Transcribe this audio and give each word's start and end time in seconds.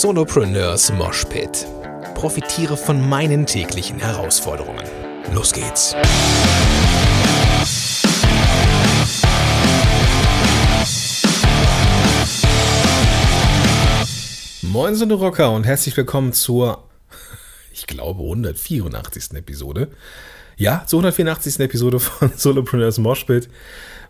Solopreneurs 0.00 0.90
Moshpit. 0.90 1.66
Profitiere 2.14 2.78
von 2.78 3.06
meinen 3.10 3.44
täglichen 3.44 3.98
Herausforderungen. 3.98 4.82
Los 5.34 5.52
geht's. 5.52 5.94
Moin 14.62 14.94
Sonne 14.94 15.12
Rocker 15.12 15.52
und 15.52 15.64
herzlich 15.64 15.94
willkommen 15.94 16.32
zur, 16.32 16.88
ich 17.74 17.86
glaube, 17.86 18.22
184. 18.22 19.34
Episode. 19.34 19.88
Ja, 20.56 20.84
zur 20.86 21.00
184. 21.00 21.60
Episode 21.60 22.00
von 22.00 22.32
Solopreneurs 22.36 22.96
Moshpit. 22.96 23.50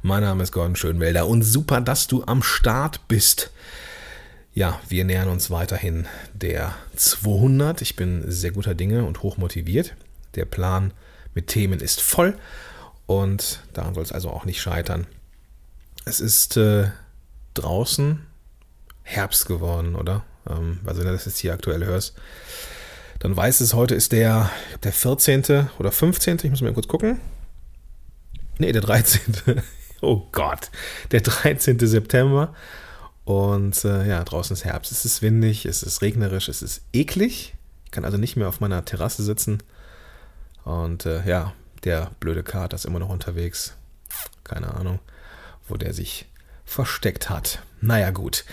Mein 0.02 0.22
Name 0.22 0.44
ist 0.44 0.52
Gordon 0.52 0.76
Schönwelder 0.76 1.26
und 1.26 1.42
super, 1.42 1.80
dass 1.80 2.06
du 2.06 2.22
am 2.24 2.44
Start 2.44 3.00
bist. 3.08 3.50
Ja, 4.54 4.78
wir 4.88 5.04
nähern 5.04 5.28
uns 5.28 5.50
weiterhin 5.50 6.06
der 6.34 6.74
200. 6.96 7.80
Ich 7.80 7.96
bin 7.96 8.30
sehr 8.30 8.50
guter 8.50 8.74
Dinge 8.74 9.04
und 9.04 9.22
hoch 9.22 9.38
motiviert. 9.38 9.94
Der 10.34 10.44
Plan 10.44 10.92
mit 11.34 11.46
Themen 11.46 11.80
ist 11.80 12.02
voll 12.02 12.36
und 13.06 13.60
daran 13.72 13.94
soll 13.94 14.02
es 14.02 14.12
also 14.12 14.28
auch 14.28 14.44
nicht 14.44 14.60
scheitern. 14.60 15.06
Es 16.04 16.20
ist 16.20 16.58
äh, 16.58 16.90
draußen 17.54 18.26
Herbst 19.02 19.46
geworden, 19.46 19.94
oder? 19.94 20.22
Ähm, 20.46 20.80
also 20.84 21.00
wenn 21.00 21.06
du 21.06 21.12
das 21.14 21.24
jetzt 21.24 21.38
hier 21.38 21.54
aktuell 21.54 21.86
hörst, 21.86 22.14
dann 23.20 23.34
weißt 23.34 23.62
es, 23.62 23.72
heute 23.72 23.94
ist 23.94 24.12
der, 24.12 24.50
der 24.82 24.92
14. 24.92 25.68
oder 25.78 25.92
15. 25.92 26.40
Ich 26.42 26.50
muss 26.50 26.60
mal 26.60 26.74
kurz 26.74 26.88
gucken. 26.88 27.20
Nee, 28.58 28.72
der 28.72 28.82
13. 28.82 29.22
oh 30.02 30.26
Gott, 30.30 30.70
der 31.10 31.22
13. 31.22 31.78
September. 31.78 32.54
Und 33.24 33.84
äh, 33.84 34.08
ja, 34.08 34.24
draußen 34.24 34.54
ist 34.54 34.64
Herbst. 34.64 34.90
Es 34.92 35.04
ist 35.04 35.22
windig, 35.22 35.64
es 35.64 35.82
ist 35.82 36.02
regnerisch, 36.02 36.48
es 36.48 36.62
ist 36.62 36.82
eklig. 36.92 37.54
Ich 37.84 37.90
kann 37.90 38.04
also 38.04 38.18
nicht 38.18 38.36
mehr 38.36 38.48
auf 38.48 38.60
meiner 38.60 38.84
Terrasse 38.84 39.22
sitzen. 39.22 39.62
Und 40.64 41.06
äh, 41.06 41.26
ja, 41.26 41.52
der 41.84 42.10
blöde 42.20 42.42
Kater 42.42 42.74
ist 42.74 42.84
immer 42.84 42.98
noch 42.98 43.08
unterwegs. 43.08 43.74
Keine 44.44 44.74
Ahnung, 44.74 44.98
wo 45.68 45.76
der 45.76 45.94
sich 45.94 46.26
versteckt 46.64 47.30
hat. 47.30 47.62
Naja, 47.80 48.10
gut. 48.10 48.44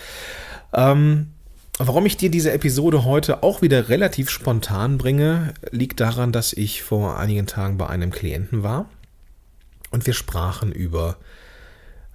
Ähm, 0.72 1.32
warum 1.78 2.06
ich 2.06 2.16
dir 2.16 2.30
diese 2.30 2.52
Episode 2.52 3.04
heute 3.04 3.42
auch 3.42 3.62
wieder 3.62 3.88
relativ 3.88 4.30
spontan 4.30 4.98
bringe, 4.98 5.54
liegt 5.70 6.00
daran, 6.00 6.32
dass 6.32 6.52
ich 6.52 6.82
vor 6.82 7.18
einigen 7.18 7.46
Tagen 7.46 7.78
bei 7.78 7.88
einem 7.88 8.10
Klienten 8.10 8.62
war. 8.62 8.88
Und 9.90 10.06
wir 10.06 10.14
sprachen 10.14 10.70
über 10.70 11.16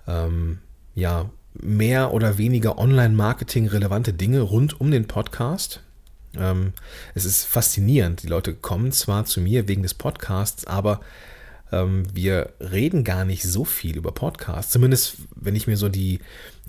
ähm, 0.08 0.60
ja, 0.94 1.30
mehr 1.62 2.14
oder 2.14 2.38
weniger 2.38 2.78
Online-Marketing 2.78 3.68
relevante 3.68 4.14
Dinge 4.14 4.42
rund 4.42 4.80
um 4.80 4.92
den 4.92 5.08
Podcast. 5.08 5.82
Ähm, 6.38 6.74
es 7.14 7.26
ist 7.26 7.46
faszinierend. 7.46 8.24
Die 8.24 8.28
Leute 8.28 8.54
kommen 8.54 8.92
zwar 8.92 9.26
zu 9.26 9.42
mir 9.42 9.68
wegen 9.68 9.84
des 9.84 9.94
Podcasts, 9.94 10.66
aber 10.66 11.00
ähm, 11.72 12.04
wir 12.14 12.54
reden 12.60 13.04
gar 13.04 13.26
nicht 13.26 13.44
so 13.44 13.66
viel 13.66 13.98
über 13.98 14.12
Podcasts. 14.12 14.72
Zumindest, 14.72 15.18
wenn 15.36 15.56
ich 15.56 15.68
mir 15.68 15.78
so 15.78 15.90
die, 15.90 16.20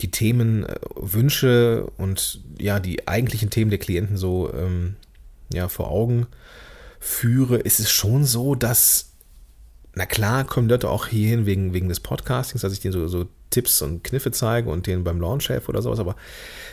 die 0.00 0.10
Themen 0.10 0.64
äh, 0.64 0.76
wünsche 0.94 1.86
und 1.96 2.40
ja, 2.58 2.80
die 2.80 3.06
eigentlichen 3.08 3.50
Themen 3.50 3.70
der 3.70 3.80
Klienten 3.80 4.16
so 4.16 4.52
ähm, 4.52 4.96
ja, 5.52 5.68
vor 5.68 5.90
Augen 5.90 6.26
führe, 6.98 7.58
ist 7.58 7.80
es 7.80 7.90
schon 7.90 8.24
so, 8.24 8.54
dass 8.54 9.12
na 9.96 10.04
klar, 10.04 10.44
kommen 10.44 10.68
Leute 10.68 10.90
auch 10.90 11.06
hierhin 11.06 11.46
wegen, 11.46 11.72
wegen 11.72 11.88
des 11.88 12.00
Podcastings, 12.00 12.60
dass 12.60 12.74
ich 12.74 12.80
denen 12.80 12.92
so, 12.92 13.08
so 13.08 13.26
Tipps 13.56 13.80
und 13.80 14.04
Kniffe 14.04 14.32
zeige 14.32 14.68
und 14.68 14.86
denen 14.86 15.02
beim 15.02 15.18
Launch 15.18 15.48
helfe 15.48 15.70
oder 15.70 15.80
sowas, 15.80 15.98
aber 15.98 16.14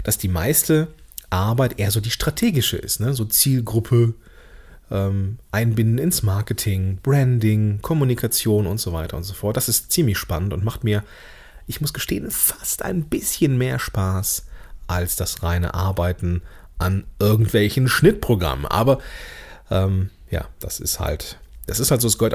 dass 0.03 0.17
die 0.17 0.27
meiste 0.27 0.89
Arbeit 1.29 1.79
eher 1.79 1.91
so 1.91 2.01
die 2.01 2.11
strategische 2.11 2.75
ist, 2.75 2.99
ne? 2.99 3.13
so 3.13 3.23
Zielgruppe, 3.23 4.15
ähm, 4.91 5.39
Einbinden 5.53 5.97
ins 5.97 6.23
Marketing, 6.23 6.99
Branding, 7.01 7.79
Kommunikation 7.81 8.67
und 8.67 8.81
so 8.81 8.91
weiter 8.91 9.15
und 9.15 9.23
so 9.23 9.33
fort. 9.33 9.55
Das 9.55 9.69
ist 9.69 9.93
ziemlich 9.93 10.17
spannend 10.17 10.51
und 10.51 10.65
macht 10.65 10.83
mir, 10.83 11.05
ich 11.67 11.79
muss 11.79 11.93
gestehen, 11.93 12.29
fast 12.29 12.83
ein 12.83 13.05
bisschen 13.05 13.57
mehr 13.57 13.79
Spaß 13.79 14.45
als 14.87 15.15
das 15.15 15.41
reine 15.41 15.73
Arbeiten 15.73 16.41
an 16.79 17.05
irgendwelchen 17.17 17.87
Schnittprogrammen. 17.87 18.65
Aber 18.65 18.99
ähm, 19.71 20.09
ja, 20.29 20.49
das 20.59 20.81
ist 20.81 20.99
halt 20.99 21.39
das 21.65 21.79
ist 21.79 21.91
halt 21.91 22.01
so, 22.01 22.09
es 22.09 22.17
gehört 22.17 22.33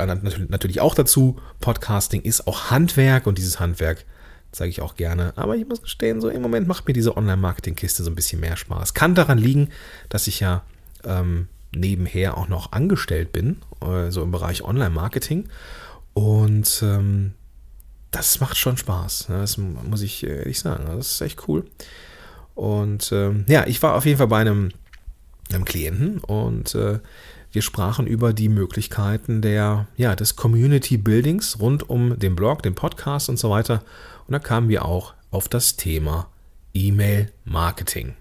natürlich 0.50 0.80
auch 0.80 0.94
dazu. 0.94 1.38
Podcasting 1.60 2.22
ist 2.22 2.46
auch 2.46 2.70
Handwerk 2.70 3.26
und 3.26 3.36
dieses 3.36 3.60
Handwerk 3.60 4.06
zeige 4.52 4.70
ich 4.70 4.80
auch 4.80 4.96
gerne. 4.96 5.32
Aber 5.36 5.56
ich 5.56 5.66
muss 5.66 5.82
gestehen, 5.82 6.20
so 6.20 6.28
im 6.28 6.42
Moment 6.42 6.66
macht 6.68 6.86
mir 6.86 6.94
diese 6.94 7.16
Online-Marketing-Kiste 7.16 8.02
so 8.02 8.10
ein 8.10 8.14
bisschen 8.14 8.40
mehr 8.40 8.56
Spaß. 8.56 8.94
Kann 8.94 9.14
daran 9.14 9.38
liegen, 9.38 9.70
dass 10.08 10.26
ich 10.26 10.40
ja 10.40 10.62
ähm, 11.04 11.48
nebenher 11.72 12.36
auch 12.36 12.48
noch 12.48 12.72
angestellt 12.72 13.32
bin, 13.32 13.58
äh, 13.82 14.10
so 14.10 14.22
im 14.22 14.30
Bereich 14.30 14.62
Online-Marketing. 14.62 15.48
Und 16.14 16.82
ähm, 16.82 17.34
das 18.10 18.40
macht 18.40 18.56
schon 18.56 18.76
Spaß. 18.76 19.28
Ne? 19.28 19.38
Das 19.38 19.58
muss 19.58 20.02
ich 20.02 20.24
ehrlich 20.24 20.58
sagen. 20.58 20.86
Das 20.86 21.12
ist 21.12 21.20
echt 21.20 21.46
cool. 21.48 21.64
Und 22.54 23.12
ähm, 23.12 23.44
ja, 23.48 23.66
ich 23.66 23.82
war 23.82 23.94
auf 23.94 24.04
jeden 24.04 24.18
Fall 24.18 24.28
bei 24.28 24.40
einem, 24.40 24.70
einem 25.52 25.64
Klienten 25.64 26.18
und 26.18 26.74
äh, 26.74 26.98
wir 27.52 27.62
sprachen 27.62 28.06
über 28.06 28.32
die 28.32 28.48
Möglichkeiten 28.48 29.40
der, 29.40 29.86
ja, 29.96 30.14
des 30.14 30.36
Community 30.36 30.96
Buildings 30.96 31.60
rund 31.60 31.88
um 31.88 32.18
den 32.18 32.36
Blog, 32.36 32.62
den 32.62 32.74
Podcast 32.74 33.28
und 33.28 33.38
so 33.38 33.50
weiter. 33.50 33.82
Und 34.26 34.32
da 34.32 34.38
kamen 34.38 34.68
wir 34.68 34.84
auch 34.84 35.14
auf 35.30 35.48
das 35.48 35.76
Thema 35.76 36.28
E-Mail 36.74 37.32
Marketing. 37.44 38.14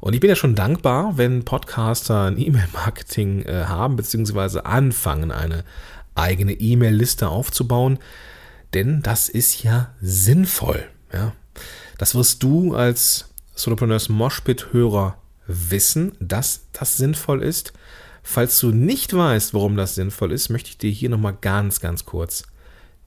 Und 0.00 0.14
ich 0.14 0.20
bin 0.20 0.30
ja 0.30 0.36
schon 0.36 0.54
dankbar, 0.54 1.18
wenn 1.18 1.44
Podcaster 1.44 2.24
ein 2.24 2.38
E-Mail-Marketing 2.38 3.42
äh, 3.42 3.64
haben, 3.66 3.96
beziehungsweise 3.96 4.64
anfangen, 4.64 5.30
eine 5.30 5.64
eigene 6.14 6.52
E-Mail-Liste 6.54 7.28
aufzubauen. 7.28 7.98
Denn 8.72 9.02
das 9.02 9.28
ist 9.28 9.62
ja 9.62 9.94
sinnvoll. 10.00 10.88
Ja? 11.12 11.32
Das 11.98 12.14
wirst 12.14 12.42
du 12.42 12.74
als 12.74 13.28
Solopreneurs 13.54 14.08
Moshpit-Hörer 14.08 15.18
wissen, 15.46 16.12
dass 16.18 16.62
das 16.72 16.96
sinnvoll 16.96 17.42
ist. 17.42 17.74
Falls 18.22 18.58
du 18.60 18.70
nicht 18.70 19.14
weißt, 19.14 19.54
warum 19.54 19.76
das 19.76 19.94
sinnvoll 19.94 20.32
ist, 20.32 20.50
möchte 20.50 20.70
ich 20.70 20.78
dir 20.78 20.90
hier 20.90 21.08
nochmal 21.08 21.36
ganz, 21.40 21.80
ganz 21.80 22.04
kurz 22.04 22.44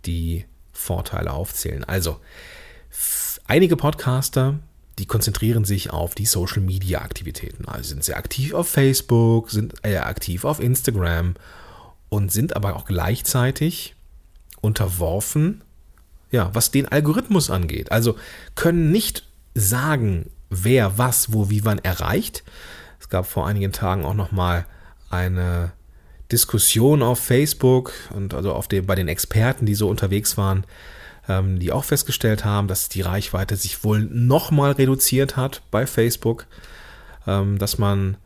die 0.05 0.45
Vorteile 0.71 1.31
aufzählen. 1.31 1.83
Also, 1.83 2.19
einige 3.47 3.77
Podcaster, 3.77 4.59
die 4.99 5.05
konzentrieren 5.05 5.65
sich 5.65 5.91
auf 5.91 6.15
die 6.15 6.25
Social 6.25 6.61
Media 6.61 7.01
Aktivitäten. 7.01 7.65
Also 7.65 7.89
sind 7.89 8.03
sehr 8.03 8.17
aktiv 8.17 8.53
auf 8.53 8.69
Facebook, 8.69 9.49
sind 9.49 9.73
eher 9.83 10.05
aktiv 10.05 10.45
auf 10.45 10.59
Instagram 10.59 11.35
und 12.09 12.31
sind 12.31 12.55
aber 12.55 12.75
auch 12.75 12.85
gleichzeitig 12.85 13.95
unterworfen, 14.61 15.63
ja, 16.31 16.49
was 16.53 16.71
den 16.71 16.87
Algorithmus 16.87 17.49
angeht. 17.49 17.91
Also 17.91 18.15
können 18.55 18.91
nicht 18.91 19.27
sagen, 19.55 20.29
wer 20.49 20.97
was, 20.97 21.33
wo, 21.33 21.49
wie, 21.49 21.65
wann 21.65 21.79
erreicht. 21.79 22.43
Es 22.99 23.09
gab 23.09 23.25
vor 23.25 23.47
einigen 23.47 23.71
Tagen 23.71 24.05
auch 24.05 24.13
noch 24.13 24.31
mal 24.31 24.65
eine 25.13 25.71
Diskussion 26.31 27.03
auf 27.03 27.19
Facebook 27.19 27.93
und 28.13 28.33
also 28.33 28.53
auf 28.53 28.67
den, 28.67 28.85
bei 28.85 28.95
den 28.95 29.07
Experten, 29.07 29.65
die 29.65 29.75
so 29.75 29.87
unterwegs 29.87 30.37
waren, 30.37 30.65
ähm, 31.29 31.59
die 31.59 31.71
auch 31.71 31.83
festgestellt 31.83 32.43
haben, 32.43 32.67
dass 32.67 32.89
die 32.89 33.01
Reichweite 33.01 33.55
sich 33.55 33.83
wohl 33.83 34.01
nochmal 34.01 34.71
reduziert 34.71 35.37
hat 35.37 35.61
bei 35.71 35.85
Facebook, 35.85 36.47
ähm, 37.27 37.59
dass 37.59 37.77
man, 37.77 38.17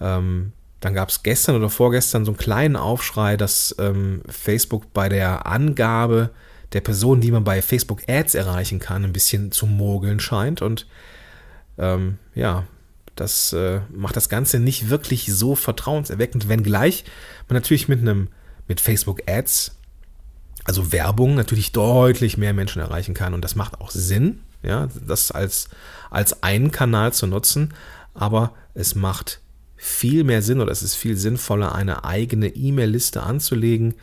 ähm, 0.00 0.52
dann 0.80 0.94
gab 0.94 1.08
es 1.08 1.22
gestern 1.22 1.56
oder 1.56 1.70
vorgestern 1.70 2.24
so 2.24 2.30
einen 2.30 2.38
kleinen 2.38 2.76
Aufschrei, 2.76 3.36
dass 3.36 3.74
ähm, 3.78 4.22
Facebook 4.28 4.92
bei 4.92 5.08
der 5.08 5.46
Angabe 5.46 6.30
der 6.72 6.80
Personen, 6.80 7.20
die 7.20 7.30
man 7.30 7.44
bei 7.44 7.62
Facebook 7.62 8.02
Ads 8.08 8.34
erreichen 8.34 8.78
kann, 8.78 9.04
ein 9.04 9.12
bisschen 9.12 9.50
zu 9.50 9.66
mogeln 9.66 10.20
scheint. 10.20 10.62
Und 10.62 10.86
ähm, 11.78 12.18
ja, 12.34 12.64
das 13.16 13.52
äh, 13.52 13.80
macht 13.90 14.16
das 14.16 14.28
Ganze 14.28 14.58
nicht 14.58 14.90
wirklich 14.90 15.26
so 15.32 15.54
vertrauenserweckend, 15.54 16.48
wenngleich 16.48 17.04
man 17.48 17.54
natürlich 17.54 17.88
mit 17.88 18.00
einem 18.00 18.28
mit 18.66 18.80
Facebook 18.80 19.22
Ads, 19.28 19.76
also 20.64 20.92
Werbung, 20.92 21.34
natürlich 21.34 21.72
deutlich 21.72 22.38
mehr 22.38 22.54
Menschen 22.54 22.80
erreichen 22.80 23.14
kann. 23.14 23.34
Und 23.34 23.44
das 23.44 23.54
macht 23.54 23.80
auch 23.80 23.90
Sinn, 23.90 24.40
ja, 24.62 24.88
das 25.06 25.30
als 25.30 25.68
als 26.10 26.42
einen 26.42 26.70
Kanal 26.70 27.12
zu 27.12 27.26
nutzen, 27.26 27.74
aber 28.14 28.52
es 28.74 28.94
macht 28.94 29.40
viel 29.76 30.24
mehr 30.24 30.40
Sinn 30.40 30.60
oder 30.60 30.72
es 30.72 30.82
ist 30.82 30.94
viel 30.94 31.16
sinnvoller, 31.16 31.74
eine 31.74 32.04
eigene 32.04 32.48
E-Mail-Liste 32.48 33.22
anzulegen, 33.22 33.94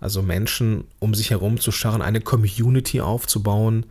also 0.00 0.22
Menschen 0.22 0.84
um 1.00 1.14
sich 1.14 1.30
herum 1.30 1.58
zu 1.58 1.72
scharren, 1.72 2.02
eine 2.02 2.20
Community 2.20 3.00
aufzubauen, 3.00 3.86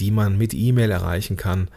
die 0.00 0.10
man 0.10 0.38
mit 0.38 0.54
E-Mail 0.54 0.90
erreichen 0.90 1.36
kann, 1.36 1.68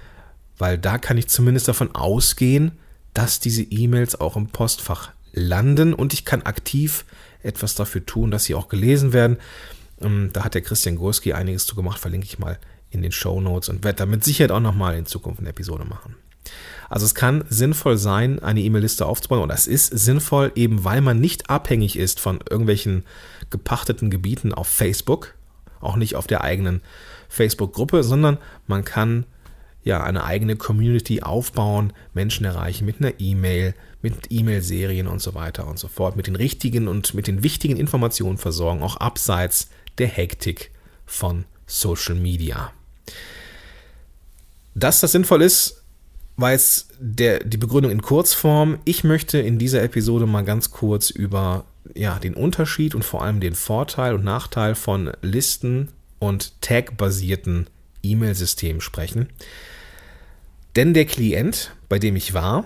weil 0.57 0.77
da 0.77 0.97
kann 0.97 1.17
ich 1.17 1.27
zumindest 1.27 1.67
davon 1.67 1.93
ausgehen, 1.95 2.71
dass 3.13 3.39
diese 3.39 3.63
E-Mails 3.63 4.19
auch 4.19 4.35
im 4.35 4.47
Postfach 4.47 5.11
landen 5.31 5.93
und 5.93 6.13
ich 6.13 6.25
kann 6.25 6.43
aktiv 6.43 7.05
etwas 7.41 7.75
dafür 7.75 8.05
tun, 8.05 8.31
dass 8.31 8.45
sie 8.45 8.55
auch 8.55 8.69
gelesen 8.69 9.13
werden. 9.13 9.37
Ähm, 10.01 10.29
da 10.33 10.43
hat 10.43 10.53
der 10.53 10.61
Christian 10.61 10.95
Gurski 10.95 11.33
einiges 11.33 11.65
zu 11.65 11.75
gemacht, 11.75 11.99
verlinke 11.99 12.25
ich 12.25 12.39
mal 12.39 12.59
in 12.91 13.01
den 13.01 13.11
Show 13.11 13.41
Notes 13.41 13.69
und 13.69 13.83
werde 13.83 13.97
damit 13.97 14.23
Sicherheit 14.23 14.51
auch 14.51 14.59
nochmal 14.59 14.95
in 14.95 15.05
Zukunft 15.05 15.39
eine 15.39 15.49
Episode 15.49 15.85
machen. 15.85 16.15
Also 16.89 17.05
es 17.05 17.15
kann 17.15 17.43
sinnvoll 17.49 17.97
sein, 17.97 18.39
eine 18.39 18.61
E-Mail-Liste 18.61 19.05
aufzubauen 19.05 19.41
und 19.41 19.49
das 19.49 19.65
ist 19.65 19.87
sinnvoll, 19.87 20.51
eben 20.55 20.83
weil 20.83 21.01
man 21.01 21.19
nicht 21.19 21.49
abhängig 21.49 21.97
ist 21.97 22.19
von 22.19 22.39
irgendwelchen 22.49 23.03
gepachteten 23.49 24.11
Gebieten 24.11 24.53
auf 24.53 24.67
Facebook, 24.67 25.33
auch 25.79 25.95
nicht 25.95 26.15
auf 26.15 26.27
der 26.27 26.43
eigenen 26.43 26.81
Facebook-Gruppe, 27.29 28.03
sondern 28.03 28.37
man 28.67 28.85
kann 28.85 29.25
ja 29.83 30.03
eine 30.03 30.23
eigene 30.23 30.55
Community 30.55 31.21
aufbauen, 31.21 31.93
Menschen 32.13 32.45
erreichen 32.45 32.85
mit 32.85 32.99
einer 32.99 33.13
E-Mail, 33.19 33.73
mit 34.01 34.13
E-Mail-Serien 34.29 35.07
und 35.07 35.21
so 35.21 35.33
weiter 35.33 35.67
und 35.67 35.79
so 35.79 35.87
fort, 35.87 36.15
mit 36.15 36.27
den 36.27 36.35
richtigen 36.35 36.87
und 36.87 37.13
mit 37.13 37.27
den 37.27 37.43
wichtigen 37.43 37.77
Informationen 37.77 38.37
versorgen, 38.37 38.81
auch 38.81 38.97
abseits 38.97 39.69
der 39.97 40.07
Hektik 40.07 40.71
von 41.05 41.45
Social 41.67 42.15
Media. 42.15 42.71
Dass 44.75 45.01
das 45.01 45.11
sinnvoll 45.11 45.41
ist, 45.41 45.83
weiß 46.37 46.87
der, 46.99 47.43
die 47.43 47.57
Begründung 47.57 47.91
in 47.91 48.01
Kurzform. 48.01 48.79
Ich 48.85 49.03
möchte 49.03 49.37
in 49.37 49.59
dieser 49.59 49.83
Episode 49.83 50.25
mal 50.25 50.43
ganz 50.43 50.71
kurz 50.71 51.09
über 51.09 51.65
ja, 51.93 52.17
den 52.19 52.33
Unterschied 52.33 52.95
und 52.95 53.03
vor 53.03 53.21
allem 53.23 53.39
den 53.39 53.55
Vorteil 53.55 54.15
und 54.15 54.23
Nachteil 54.23 54.75
von 54.75 55.11
Listen 55.21 55.89
und 56.19 56.59
Tag-basierten 56.61 57.67
E-Mail-Systemen 58.01 58.81
sprechen. 58.81 59.29
Denn 60.75 60.93
der 60.93 61.05
Klient, 61.05 61.75
bei 61.87 61.99
dem 61.99 62.15
ich 62.15 62.33
war, 62.33 62.65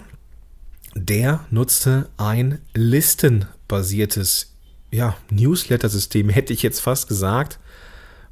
der 0.95 1.45
nutzte 1.51 2.09
ein 2.17 2.59
listenbasiertes 2.73 4.53
ja, 4.91 5.17
Newsletter-System, 5.29 6.29
hätte 6.29 6.53
ich 6.53 6.63
jetzt 6.63 6.79
fast 6.79 7.07
gesagt, 7.07 7.59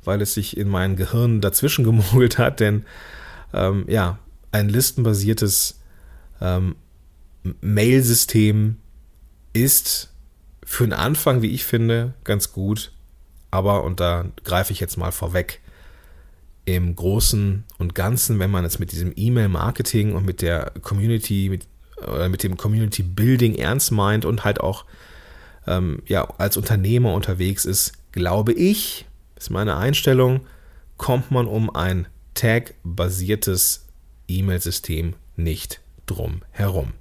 weil 0.03 0.21
es 0.21 0.33
sich 0.33 0.55
in 0.55 0.69
mein 0.69 0.95
Gehirn 0.95 1.41
dazwischen 1.41 1.83
gemogelt 1.83 2.37
hat, 2.37 2.59
denn 2.59 2.85
ähm, 3.53 3.85
ja, 3.87 4.19
ein 4.51 4.69
listenbasiertes 4.69 5.79
ähm, 6.39 6.75
Mail-System 7.61 8.77
ist 9.53 10.13
für 10.63 10.85
den 10.85 10.93
Anfang, 10.93 11.41
wie 11.41 11.51
ich 11.51 11.65
finde, 11.65 12.13
ganz 12.23 12.51
gut, 12.51 12.91
aber, 13.51 13.83
und 13.83 13.99
da 13.99 14.25
greife 14.43 14.73
ich 14.73 14.79
jetzt 14.79 14.97
mal 14.97 15.11
vorweg, 15.11 15.61
im 16.65 16.95
Großen 16.95 17.63
und 17.77 17.95
Ganzen, 17.95 18.39
wenn 18.39 18.51
man 18.51 18.65
es 18.65 18.79
mit 18.79 18.91
diesem 18.91 19.13
E-Mail-Marketing 19.15 20.13
und 20.13 20.25
mit 20.25 20.41
der 20.41 20.71
Community, 20.81 21.49
mit, 21.49 21.67
oder 22.01 22.27
mit 22.27 22.43
dem 22.43 22.57
Community-Building 22.57 23.55
ernst 23.55 23.91
meint 23.91 24.25
und 24.25 24.43
halt 24.43 24.59
auch 24.59 24.85
ähm, 25.67 26.01
ja, 26.07 26.27
als 26.37 26.57
Unternehmer 26.57 27.13
unterwegs 27.13 27.65
ist, 27.65 27.93
glaube 28.11 28.53
ich, 28.53 29.05
ist 29.35 29.51
meine 29.51 29.77
Einstellung, 29.77 30.41
kommt 30.97 31.31
man 31.31 31.47
um 31.47 31.69
ein 31.69 32.07
Tag-basiertes 32.33 33.85
E-Mail-System 34.27 35.13
nicht 35.35 35.81
drum 36.05 36.41
herum. 36.51 36.93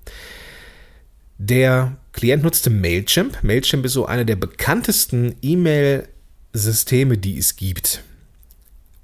Der 1.38 1.96
Klient 2.12 2.44
nutzte 2.44 2.70
Mailchimp. 2.70 3.42
Mailchimp 3.42 3.84
ist 3.84 3.94
so 3.94 4.06
eine 4.06 4.24
der 4.24 4.36
bekanntesten 4.36 5.34
E-Mail-Systeme, 5.42 7.18
die 7.18 7.38
es 7.38 7.56
gibt 7.56 8.02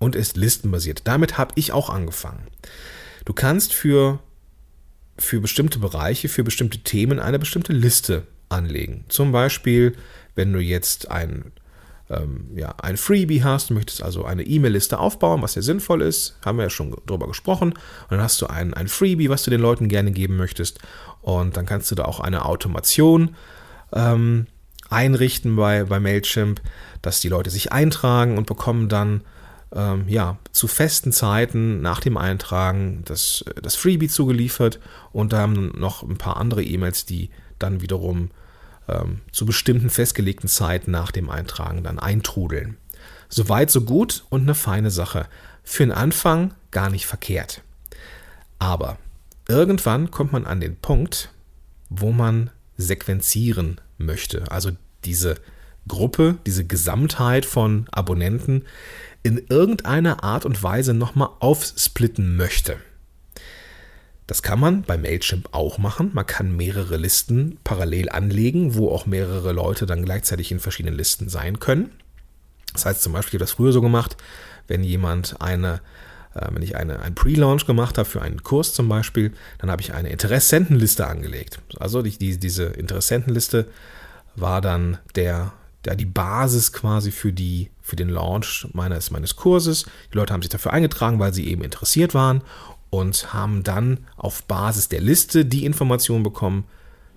und 0.01 0.17
ist 0.17 0.37
listenbasiert. 0.37 1.03
Damit 1.05 1.39
habe 1.39 1.53
ich 1.55 1.73
auch 1.73 1.89
angefangen. 1.91 2.49
Du 3.25 3.33
kannst 3.33 3.73
für, 3.73 4.19
für 5.17 5.41
bestimmte 5.41 5.79
Bereiche, 5.79 6.29
für 6.29 6.43
bestimmte 6.43 6.79
Themen 6.79 7.21
eine 7.21 7.39
bestimmte 7.39 7.73
Liste 7.73 8.27
anlegen. 8.49 9.05
Zum 9.09 9.31
Beispiel, 9.31 9.95
wenn 10.35 10.53
du 10.53 10.59
jetzt 10.59 11.11
ein, 11.11 11.53
ähm, 12.09 12.49
ja, 12.57 12.75
ein 12.83 12.97
Freebie 12.97 13.45
hast, 13.45 13.71
möchtest 13.71 14.03
also 14.03 14.25
eine 14.25 14.43
E-Mail-Liste 14.43 14.99
aufbauen, 14.99 15.43
was 15.43 15.55
ja 15.55 15.63
sinnvoll 15.63 16.03
ist, 16.03 16.37
haben 16.45 16.57
wir 16.57 16.65
ja 16.65 16.71
schon 16.71 16.97
drüber 17.07 17.29
gesprochen. 17.29 17.75
Und 17.75 18.11
dann 18.11 18.23
hast 18.23 18.41
du 18.41 18.47
ein, 18.47 18.73
ein 18.75 18.89
Freebie, 18.89 19.29
was 19.29 19.43
du 19.43 19.51
den 19.51 19.61
Leuten 19.61 19.89
gerne 19.89 20.13
geben 20.13 20.37
möchtest. 20.37 20.79
Und 21.21 21.59
dann 21.59 21.67
kannst 21.67 21.91
du 21.91 21.95
da 21.95 22.07
auch 22.07 22.21
eine 22.21 22.47
Automation 22.47 23.37
ähm, 23.93 24.47
einrichten 24.89 25.57
bei, 25.57 25.85
bei 25.85 26.01
Mailchimp, 26.01 26.63
dass 27.03 27.21
die 27.21 27.29
Leute 27.29 27.51
sich 27.51 27.71
eintragen 27.71 28.39
und 28.39 28.47
bekommen 28.47 28.89
dann 28.89 29.21
ähm, 29.75 30.05
ja, 30.09 30.39
zu 30.53 30.67
festen 30.67 31.13
Zeiten 31.13 31.81
nach 31.81 32.01
dem 32.01 32.17
Eintragen 32.17 33.03
das, 33.05 33.45
das 33.63 33.77
Freebie 33.77 34.09
zugeliefert 34.09 34.81
und 35.13 35.33
da 35.33 35.39
haben 35.39 35.73
noch 35.79 36.03
ein 36.03 36.19
paar 36.19 36.37
andere 36.37 36.63
E-Mails, 36.63 37.05
die 37.07 37.31
dann 37.59 37.81
wiederum 37.81 38.31
ähm, 38.89 39.21
zu 39.33 39.47
bestimmten 39.47 39.91
festgelegten 39.91 40.49
Zeiten 40.49 40.91
nach 40.91 41.13
dem 41.13 41.31
Eintragen 41.31 41.83
dann 41.83 41.99
eintrudeln. 41.99 42.77
Soweit, 43.29 43.71
so 43.71 43.83
gut 43.83 44.25
und 44.29 44.43
eine 44.43 44.57
feine 44.57 44.91
Sache. 44.91 45.27
Für 45.63 45.85
den 45.85 45.93
Anfang 45.93 46.55
gar 46.73 46.91
nicht 46.91 47.07
verkehrt. 47.07 47.63
Aber 48.59 48.99
irgendwann 49.47 50.11
kommt 50.11 50.33
man 50.33 50.47
an 50.47 50.61
den 50.61 50.77
Punkt, 50.77 51.31
wo 51.89 52.11
man 52.11 52.51
sequenzieren 52.77 53.81
möchte. 53.99 54.51
Also 54.51 54.71
diese 55.05 55.37
Gruppe, 55.87 56.39
diese 56.47 56.65
Gesamtheit 56.65 57.47
von 57.47 57.87
Abonnenten, 57.91 58.65
in 59.23 59.39
irgendeiner 59.49 60.25
Art 60.25 60.45
und 60.45 60.63
Weise 60.63 60.95
nochmal 60.95 61.29
aufsplitten 61.41 62.37
möchte. 62.37 62.77
Das 64.27 64.43
kann 64.43 64.61
man 64.61 64.83
bei 64.83 64.97
Mailchimp 64.97 65.49
auch 65.53 65.79
machen. 65.79 66.11
Man 66.15 66.25
kann 66.27 66.57
mehrere 66.57 66.97
Listen 66.97 67.59
parallel 67.65 68.11
anlegen, 68.11 68.77
wo 68.77 68.89
auch 68.91 69.05
mehrere 69.05 69.53
Leute 69.53 69.87
dann 69.87 70.05
gleichzeitig 70.05 70.53
in 70.53 70.61
verschiedenen 70.61 70.97
Listen 70.97 71.29
sein 71.29 71.59
können. 71.59 71.91
Das 72.73 72.87
heißt 72.87 73.03
zum 73.03 73.13
Beispiel, 73.13 73.31
ich 73.31 73.41
habe 73.41 73.49
das 73.49 73.57
früher 73.57 73.73
so 73.73 73.81
gemacht, 73.81 74.17
wenn 74.69 74.85
jemand 74.85 75.41
eine, 75.41 75.81
äh, 76.35 76.47
wenn 76.53 76.63
ich 76.63 76.77
eine, 76.77 77.01
einen 77.01 77.17
Pre-Launch 77.17 77.67
gemacht 77.67 77.99
habe 77.99 78.09
für 78.09 78.23
einen 78.23 78.45
Kurs 78.45 78.73
zum 78.73 78.89
Beispiel, 78.89 79.33
dann 79.59 79.69
habe 79.69 79.83
ich 79.83 79.95
eine 79.95 80.11
Interessentenliste 80.11 81.09
angelegt. 81.09 81.61
Also 81.81 82.01
die, 82.01 82.17
die, 82.17 82.39
diese 82.39 82.67
Interessentenliste 82.67 83.67
war 84.37 84.61
dann 84.61 84.99
der 85.17 85.53
da 85.83 85.95
die 85.95 86.07
Basis 86.07 86.73
quasi 86.73 87.11
für, 87.11 87.33
die, 87.33 87.71
für 87.91 87.97
den 87.97 88.09
Launch 88.09 88.69
meines, 88.73 89.11
meines 89.11 89.37
Kurses. 89.37 89.85
Die 90.13 90.17
Leute 90.17 90.33
haben 90.33 90.43
sich 90.43 90.51
dafür 90.51 90.73
eingetragen, 90.73 91.19
weil 91.19 91.35
sie 91.35 91.49
eben 91.49 91.63
interessiert 91.63 92.15
waren 92.15 92.43
und 92.89 93.35
haben 93.35 93.63
dann 93.63 94.07
auf 94.17 94.45
Basis 94.45 94.89
der 94.89 95.01
Liste 95.01 95.45
die 95.45 95.65
Informationen 95.65 96.23
bekommen, 96.23 96.65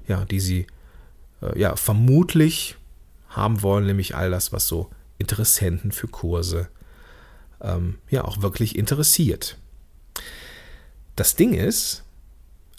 ja, 0.07 0.25
die 0.25 0.39
sie 0.39 0.67
äh, 1.41 1.57
ja, 1.59 1.75
vermutlich 1.75 2.75
haben 3.29 3.61
wollen, 3.61 3.85
nämlich 3.85 4.15
all 4.15 4.31
das, 4.31 4.51
was 4.51 4.67
so 4.67 4.89
Interessenten 5.17 5.91
für 5.91 6.07
Kurse 6.07 6.67
ähm, 7.61 7.99
ja 8.09 8.25
auch 8.25 8.41
wirklich 8.41 8.75
interessiert. 8.75 9.57
Das 11.15 11.35
Ding 11.35 11.53
ist, 11.53 12.03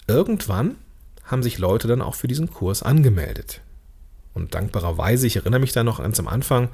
irgendwann 0.07 0.75
haben 1.23 1.43
sich 1.43 1.57
Leute 1.57 1.87
dann 1.87 2.01
auch 2.01 2.15
für 2.15 2.27
diesen 2.27 2.51
Kurs 2.51 2.83
angemeldet. 2.83 3.61
Und 4.33 4.53
dankbarerweise, 4.53 5.25
ich 5.25 5.37
erinnere 5.37 5.61
mich 5.61 5.71
da 5.71 5.83
noch 5.83 5.99
ganz 5.99 6.19
am 6.19 6.27
Anfang, 6.27 6.69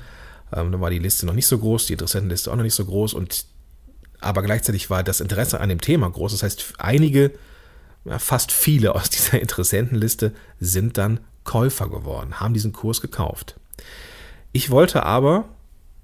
ähm, 0.53 0.71
da 0.71 0.79
war 0.79 0.89
die 0.89 0.99
Liste 0.99 1.25
noch 1.25 1.33
nicht 1.33 1.47
so 1.47 1.57
groß, 1.57 1.87
die 1.87 1.93
Interessentenliste 1.93 2.51
auch 2.51 2.55
noch 2.55 2.63
nicht 2.63 2.75
so 2.75 2.85
groß 2.85 3.13
und 3.13 3.45
aber 4.21 4.43
gleichzeitig 4.43 4.89
war 4.89 5.03
das 5.03 5.19
Interesse 5.19 5.59
an 5.59 5.69
dem 5.69 5.81
Thema 5.81 6.09
groß. 6.09 6.33
Das 6.33 6.43
heißt, 6.43 6.75
einige, 6.77 7.31
ja, 8.05 8.19
fast 8.19 8.51
viele 8.51 8.95
aus 8.95 9.09
dieser 9.09 9.41
Interessentenliste 9.41 10.33
sind 10.59 10.97
dann 10.97 11.19
Käufer 11.43 11.89
geworden, 11.89 12.39
haben 12.39 12.53
diesen 12.53 12.71
Kurs 12.71 13.01
gekauft. 13.01 13.59
Ich 14.51 14.69
wollte 14.69 15.03
aber, 15.03 15.45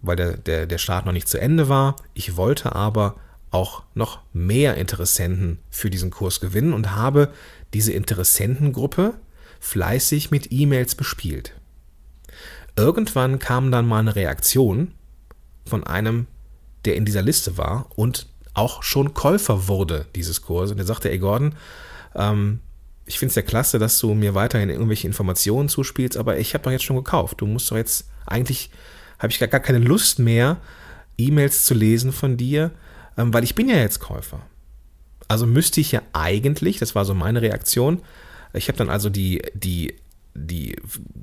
weil 0.01 0.15
der, 0.15 0.37
der, 0.37 0.65
der 0.65 0.77
Start 0.79 1.05
noch 1.05 1.13
nicht 1.13 1.27
zu 1.27 1.39
Ende 1.39 1.69
war, 1.69 1.95
ich 2.15 2.35
wollte 2.35 2.75
aber 2.75 3.15
auch 3.51 3.83
noch 3.93 4.21
mehr 4.33 4.75
Interessenten 4.75 5.59
für 5.69 5.89
diesen 5.89 6.09
Kurs 6.09 6.39
gewinnen 6.39 6.73
und 6.73 6.95
habe 6.95 7.31
diese 7.73 7.93
Interessentengruppe 7.93 9.13
fleißig 9.59 10.31
mit 10.31 10.51
E-Mails 10.51 10.95
bespielt. 10.95 11.53
Irgendwann 12.77 13.39
kam 13.39 13.71
dann 13.71 13.87
mal 13.87 13.99
eine 13.99 14.15
Reaktion 14.15 14.93
von 15.65 15.83
einem, 15.85 16.27
der 16.85 16.95
in 16.95 17.05
dieser 17.05 17.23
Liste 17.23 17.57
war 17.57 17.87
und 17.95 18.27
auch 18.53 18.83
schon 18.83 19.13
Käufer 19.13 19.67
wurde 19.67 20.05
dieses 20.15 20.41
Kurs. 20.41 20.71
Und 20.71 20.77
er 20.77 20.85
sagte, 20.85 21.11
ey 21.11 21.19
Gordon, 21.19 21.55
ähm, 22.15 22.59
ich 23.05 23.19
finde 23.19 23.31
es 23.31 23.35
ja 23.35 23.41
klasse, 23.41 23.79
dass 23.79 23.99
du 23.99 24.13
mir 24.13 24.35
weiterhin 24.35 24.69
irgendwelche 24.69 25.07
Informationen 25.07 25.69
zuspielst, 25.69 26.17
aber 26.17 26.37
ich 26.37 26.53
habe 26.53 26.63
doch 26.63 26.71
jetzt 26.71 26.83
schon 26.83 26.97
gekauft. 26.97 27.41
Du 27.41 27.47
musst 27.47 27.71
doch 27.71 27.77
jetzt, 27.77 28.09
eigentlich 28.25 28.69
habe 29.17 29.31
ich 29.31 29.39
gar, 29.39 29.47
gar 29.47 29.59
keine 29.59 29.79
Lust 29.79 30.19
mehr, 30.19 30.57
E-Mails 31.17 31.65
zu 31.65 31.73
lesen 31.73 32.11
von 32.11 32.37
dir, 32.37 32.71
ähm, 33.17 33.33
weil 33.33 33.43
ich 33.43 33.55
bin 33.55 33.69
ja 33.69 33.77
jetzt 33.77 33.99
Käufer. 33.99 34.41
Also 35.27 35.47
müsste 35.47 35.81
ich 35.81 35.91
ja 35.91 36.01
eigentlich, 36.13 36.79
das 36.79 36.95
war 36.95 37.05
so 37.05 37.13
meine 37.13 37.41
Reaktion, 37.41 38.01
ich 38.53 38.67
habe 38.67 38.77
dann 38.77 38.89
also 38.89 39.09
die, 39.09 39.41
die, 39.53 39.95
die 40.37 40.75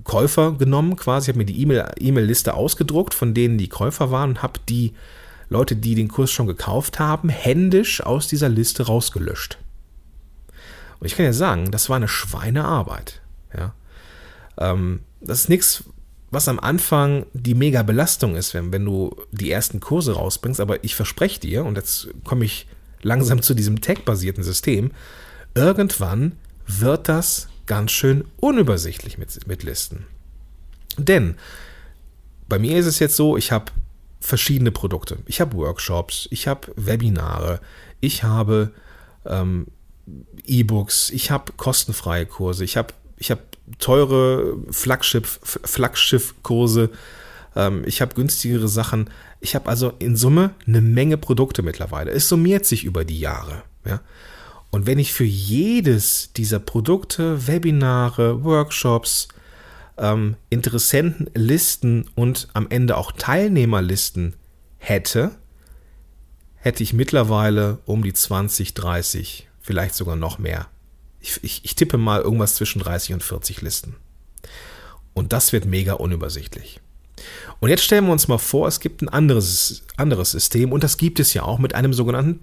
Käufer 0.03 0.53
genommen 0.53 0.97
quasi, 0.97 1.29
habe 1.29 1.39
mir 1.39 1.47
die 1.47 1.63
E-Mail-Liste 1.63 2.55
ausgedruckt, 2.55 3.15
von 3.15 3.33
denen 3.33 3.59
die 3.59 3.69
Käufer 3.69 4.11
waren 4.11 4.31
und 4.31 4.43
habe 4.43 4.61
die 4.69 4.93
Leute, 5.49 5.77
die 5.77 5.95
den 5.95 6.09
Kurs 6.09 6.31
schon 6.31 6.47
gekauft 6.47 6.99
haben, 6.99 7.29
händisch 7.29 8.01
aus 8.03 8.27
dieser 8.27 8.49
Liste 8.49 8.87
rausgelöscht. 8.87 9.59
Und 10.99 11.07
ich 11.07 11.17
kann 11.17 11.27
ja 11.27 11.33
sagen, 11.33 11.71
das 11.71 11.89
war 11.89 11.97
eine 11.97 12.09
Schweinearbeit. 12.09 13.21
Ja. 13.57 13.75
Ähm, 14.59 15.01
das 15.21 15.41
ist 15.41 15.49
nichts, 15.49 15.85
was 16.31 16.49
am 16.49 16.59
Anfang 16.59 17.27
die 17.33 17.55
mega 17.55 17.83
Belastung 17.83 18.35
ist, 18.35 18.55
wenn, 18.55 18.73
wenn 18.73 18.85
du 18.85 19.15
die 19.31 19.51
ersten 19.51 19.81
Kurse 19.81 20.15
rausbringst. 20.15 20.61
Aber 20.61 20.83
ich 20.83 20.95
verspreche 20.95 21.41
dir, 21.41 21.65
und 21.65 21.77
jetzt 21.77 22.09
komme 22.25 22.45
ich 22.45 22.67
langsam 23.03 23.43
zu 23.43 23.55
diesem 23.55 23.81
Tag-basierten 23.81 24.43
System, 24.43 24.91
irgendwann 25.55 26.33
wird 26.67 27.09
das 27.09 27.49
ganz 27.67 27.93
schön 27.93 28.25
unübersichtlich 28.37 29.19
mit, 29.19 29.47
mit 29.47 29.63
Listen. 29.63 30.07
Denn 30.97 31.37
bei 32.49 32.59
mir 32.59 32.79
ist 32.79 32.87
es 32.87 32.99
jetzt 32.99 33.17
so, 33.17 33.37
ich 33.37 33.53
habe 33.53 33.73
verschiedene 34.21 34.71
Produkte. 34.71 35.19
Ich 35.27 35.41
habe 35.41 35.57
Workshops, 35.57 36.29
ich 36.31 36.47
habe 36.47 36.73
Webinare, 36.77 37.61
ich 38.01 38.23
habe 38.23 38.73
ähm, 39.27 39.67
E-Books, 40.45 41.11
ich 41.11 41.31
habe 41.31 41.53
kostenfreie 41.57 42.27
Kurse, 42.27 42.65
ich 42.65 42.77
habe 42.77 42.95
ich 43.17 43.31
hab 43.31 43.41
teure 43.79 44.59
Flaggschiff, 44.71 45.41
Flaggschiff-Kurse, 45.43 46.91
ähm, 47.57 47.83
ich 47.87 48.01
habe 48.01 48.15
günstigere 48.15 48.69
Sachen. 48.69 49.11
Ich 49.41 49.55
habe 49.55 49.69
also 49.69 49.93
in 49.99 50.17
Summe 50.17 50.55
eine 50.67 50.81
Menge 50.81 51.17
Produkte 51.17 51.63
mittlerweile. 51.63 52.11
Es 52.11 52.29
summiert 52.29 52.67
sich 52.67 52.85
über 52.85 53.05
die 53.05 53.21
Jahre. 53.21 53.63
Ja? 53.87 54.01
Und 54.75 54.87
wenn 54.87 54.99
ich 54.99 55.13
für 55.13 55.23
jedes 55.23 56.33
dieser 56.33 56.59
Produkte, 56.59 57.47
Webinare, 57.47 58.43
Workshops, 58.43 59.29
ähm, 59.97 60.35
Interessentenlisten 60.51 62.11
und 62.17 62.49
am 62.55 62.67
Ende 62.71 62.97
auch 62.97 63.13
Teilnehmerlisten 63.13 64.35
hätte, 64.79 65.31
hätte 66.57 66.83
ich 66.83 66.93
mittlerweile 66.93 67.79
um 67.85 68.03
die 68.03 68.15
20, 68.15 68.75
30, 68.75 69.49
vielleicht 69.61 69.95
sogar 69.95 70.17
noch 70.17 70.41
mehr. 70.41 70.67
Ich, 71.21 71.39
ich, 71.43 71.65
ich 71.65 71.77
tippe 71.77 71.97
mal 71.97 72.23
irgendwas 72.23 72.57
zwischen 72.57 72.81
30 72.81 73.15
und 73.15 73.23
40 73.23 73.63
Listen. 73.63 73.95
Und 75.13 75.33
das 75.33 75.53
wird 75.53 75.67
mega 75.67 75.93
unübersichtlich. 75.93 76.81
Und 77.61 77.71
jetzt 77.71 77.85
stellen 77.85 78.07
wir 78.07 78.13
uns 78.13 78.27
mal 78.27 78.39
vor, 78.39 78.67
es 78.67 78.81
gibt 78.81 79.03
ein 79.03 79.09
anderes, 79.09 79.85
anderes 79.97 80.33
System 80.33 80.73
und 80.73 80.83
das 80.83 80.99
gibt 80.99 81.21
es 81.21 81.33
ja 81.33 81.45
auch 81.45 81.61
mit 81.61 81.77
einem 81.77 81.93
sogenannten 81.93 82.41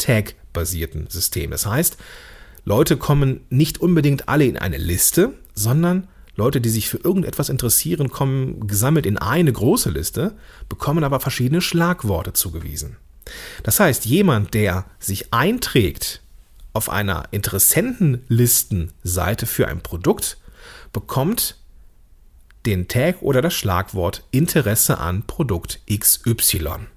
Tag-basierten 0.51 1.08
System. 1.10 1.51
Das 1.51 1.65
heißt, 1.65 1.98
Leute 2.65 2.98
kommen 2.98 3.46
nicht 3.50 3.79
unbedingt 3.79 4.27
alle 4.29 4.46
in 4.46 4.58
eine 4.58 4.77
Liste, 4.77 5.34
sondern 5.55 6.08
Leute, 6.36 6.62
die 6.62 6.70
sich 6.70 6.88
für 6.89 6.98
irgendetwas 6.98 7.50
interessieren, 7.50 8.10
kommen 8.10 8.67
gesammelt 8.67 9.05
in 9.05 9.17
eine 9.17 9.51
große 9.51 9.89
Liste, 9.89 10.38
bekommen 10.70 11.03
aber 11.03 11.20
verschiedene 11.20 11.60
Schlagworte 11.62 12.31
zugewiesen. 12.34 12.96
Das 13.63 13.79
heißt, 13.79 14.05
jemand, 14.05 14.53
der 14.53 14.86
sich 15.00 15.34
einträgt 15.34 16.22
auf 16.74 16.89
einer 16.89 17.25
Interessentenlistenseite 17.31 19.46
für 19.46 19.67
ein 19.67 19.81
Produkt, 19.81 20.38
bekommt 20.93 21.58
den 22.65 22.88
Tag 22.88 23.22
oder 23.22 23.41
das 23.41 23.53
Schlagwort 23.53 24.24
Interesse 24.31 25.00
an 25.00 25.24
Produkt 25.24 25.81
XY. 25.91 26.88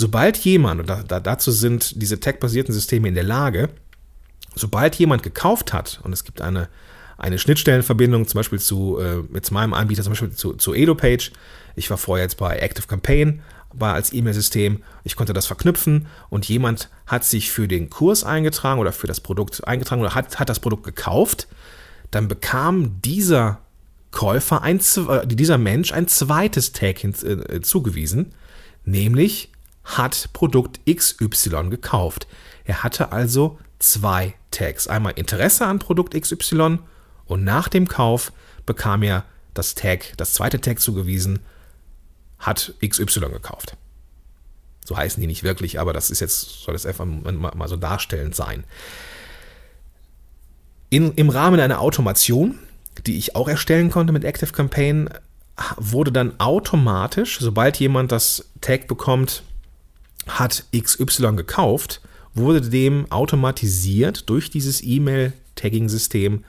Sobald 0.00 0.36
jemand, 0.36 0.80
und 0.80 0.86
da, 1.10 1.18
dazu 1.18 1.50
sind 1.50 2.00
diese 2.00 2.20
tag-basierten 2.20 2.72
Systeme 2.72 3.08
in 3.08 3.16
der 3.16 3.24
Lage, 3.24 3.68
sobald 4.54 4.94
jemand 4.94 5.24
gekauft 5.24 5.72
hat 5.72 5.98
und 6.04 6.12
es 6.12 6.22
gibt 6.22 6.40
eine, 6.40 6.68
eine 7.16 7.36
Schnittstellenverbindung 7.36 8.28
zum 8.28 8.38
Beispiel 8.38 8.60
zu, 8.60 9.00
äh, 9.00 9.16
mit 9.28 9.50
meinem 9.50 9.74
Anbieter, 9.74 10.04
zum 10.04 10.12
Beispiel 10.12 10.30
zu, 10.30 10.52
zu 10.52 10.72
EdoPage, 10.72 11.32
ich 11.74 11.90
war 11.90 11.96
vorher 11.96 12.26
jetzt 12.26 12.36
bei 12.36 12.60
Active 12.60 12.86
Campaign, 12.86 13.42
war 13.72 13.94
als 13.94 14.12
E-Mail-System, 14.12 14.84
ich 15.02 15.16
konnte 15.16 15.32
das 15.32 15.46
verknüpfen 15.46 16.06
und 16.28 16.48
jemand 16.48 16.90
hat 17.08 17.24
sich 17.24 17.50
für 17.50 17.66
den 17.66 17.90
Kurs 17.90 18.22
eingetragen 18.22 18.78
oder 18.78 18.92
für 18.92 19.08
das 19.08 19.18
Produkt 19.18 19.66
eingetragen 19.66 20.00
oder 20.00 20.14
hat, 20.14 20.38
hat 20.38 20.48
das 20.48 20.60
Produkt 20.60 20.84
gekauft, 20.84 21.48
dann 22.12 22.28
bekam 22.28 23.02
dieser 23.02 23.62
Käufer, 24.12 24.62
ein, 24.62 24.78
äh, 24.78 25.26
dieser 25.26 25.58
Mensch 25.58 25.90
ein 25.90 26.06
zweites 26.06 26.70
Tag 26.70 27.00
hinzugewiesen, 27.00 28.26
äh, 28.26 28.34
nämlich 28.84 29.50
hat 29.96 30.30
Produkt 30.32 30.80
XY 30.86 31.70
gekauft. 31.70 32.26
Er 32.64 32.82
hatte 32.82 33.12
also 33.12 33.58
zwei 33.78 34.34
Tags. 34.50 34.86
Einmal 34.88 35.14
Interesse 35.16 35.66
an 35.66 35.78
Produkt 35.78 36.18
XY 36.18 36.78
und 37.26 37.44
nach 37.44 37.68
dem 37.68 37.88
Kauf 37.88 38.32
bekam 38.66 39.02
er 39.02 39.24
das 39.54 39.74
Tag, 39.74 40.12
das 40.16 40.32
zweite 40.34 40.60
Tag 40.60 40.80
zugewiesen, 40.80 41.40
hat 42.38 42.74
XY 42.86 43.20
gekauft. 43.30 43.76
So 44.84 44.96
heißen 44.96 45.20
die 45.20 45.26
nicht 45.26 45.42
wirklich, 45.42 45.80
aber 45.80 45.92
das 45.92 46.10
ist 46.10 46.20
jetzt, 46.20 46.62
soll 46.62 46.74
es 46.74 46.86
einfach 46.86 47.04
mal 47.04 47.68
so 47.68 47.76
darstellend 47.76 48.34
sein. 48.34 48.64
In, 50.90 51.12
Im 51.14 51.28
Rahmen 51.28 51.60
einer 51.60 51.80
Automation 51.80 52.58
die 53.06 53.18
ich 53.18 53.36
auch 53.36 53.48
erstellen 53.48 53.90
konnte 53.90 54.12
mit 54.12 54.24
Active 54.24 54.52
Campaign, 54.52 55.10
wurde 55.76 56.12
dann 56.12 56.38
automatisch, 56.38 57.38
sobald 57.40 57.78
jemand 57.78 58.12
das 58.12 58.48
Tag 58.60 58.86
bekommt, 58.86 59.42
hat 60.28 60.64
XY 60.76 61.36
gekauft, 61.36 62.00
wurde 62.34 62.60
dem 62.60 63.10
automatisiert 63.10 64.28
durch 64.28 64.50
dieses 64.50 64.82
E-Mail-Tagging-System 64.82 66.44